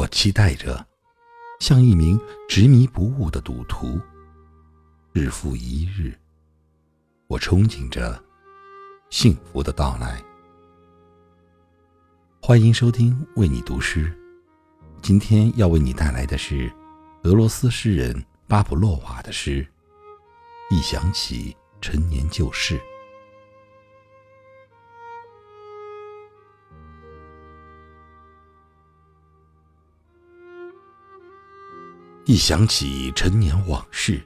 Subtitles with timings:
[0.00, 0.82] 我期待着，
[1.58, 2.18] 像一名
[2.48, 4.00] 执迷不悟的赌徒，
[5.12, 6.18] 日复一日。
[7.26, 8.18] 我憧憬着
[9.10, 10.18] 幸福的到来。
[12.40, 14.06] 欢迎收听《为你读诗》，
[15.02, 16.72] 今天要为你带来的是
[17.24, 19.66] 俄罗斯诗人巴甫洛娃的诗。
[20.70, 22.80] 一想起陈年旧事。
[32.30, 34.24] 一想起陈年往事，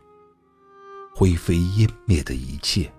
[1.15, 2.93] 灰飞烟灭的一切，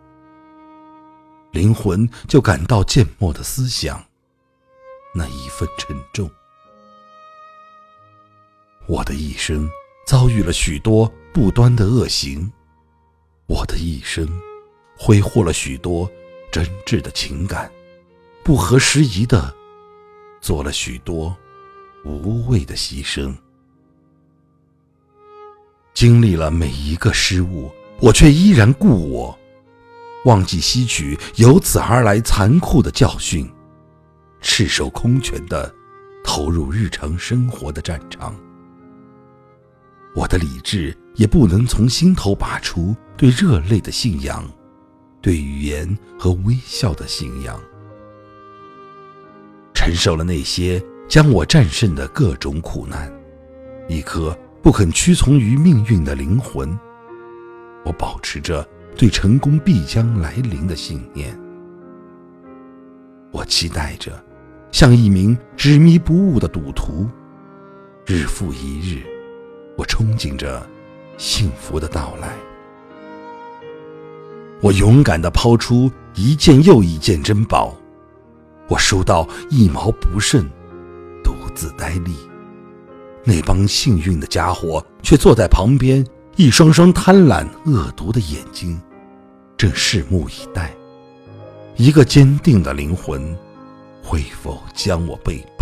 [1.52, 4.04] 灵魂就感到缄默的思想，
[5.13, 6.27] 那一份沉重。
[8.88, 9.70] 我的一生
[10.08, 12.52] 遭遇了许多不端的恶行，
[13.46, 14.27] 我的一生
[14.98, 16.10] 挥霍了许多
[16.52, 17.72] 真挚的情感，
[18.44, 19.54] 不合时宜的
[20.41, 21.37] 做了许多
[22.04, 23.32] 无谓的牺牲。
[25.96, 29.40] 经历了每一个失误，我却依然故我，
[30.26, 33.49] 忘记吸取由此而来残酷的教训，
[34.41, 35.74] 赤手空拳的
[36.21, 38.35] 投入日常生活的战场。
[40.13, 44.43] 我的理智也不能从心头拔出对热泪的信仰，
[45.21, 47.57] 对语言和微笑的信仰，
[49.74, 53.09] 承受了那些将我战胜的各种苦难，
[53.87, 54.37] 一颗。
[54.66, 56.76] 不肯屈从于命运的灵魂，
[57.84, 61.40] 我保持着对成功必将来临的信念。
[63.32, 64.12] 我期待着，
[64.72, 67.08] 像一名执迷不悟的赌徒，
[68.08, 69.03] 日复一日，
[69.78, 70.68] 我憧憬着
[71.16, 72.34] 幸福的到来。
[74.62, 77.72] 我勇敢地抛出一件又一件珍宝，
[78.68, 80.44] 我收到一毛不剩，
[81.24, 82.16] 独自呆立。
[83.25, 86.06] 那帮幸运的家伙却坐在旁边，
[86.36, 88.80] 一双双贪婪恶毒的眼睛，
[89.58, 90.72] 正拭目以待。
[91.75, 93.35] 一个坚定的灵魂，
[94.03, 95.55] 会否将我背叛？